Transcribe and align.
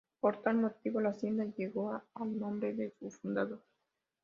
Por 0.19 0.41
tal 0.41 0.57
motivo 0.57 0.99
la 0.99 1.09
hacienda 1.09 1.45
llevó 1.55 2.01
el 2.23 2.39
nombre 2.39 2.73
de 2.73 2.91
su 2.97 3.11
fundador. 3.11 3.61